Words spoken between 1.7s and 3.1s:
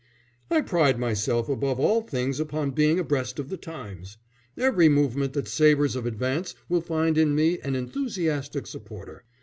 all things upon being